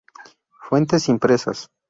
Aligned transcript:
Fuentes 0.63 1.09
impresas. 1.09 1.69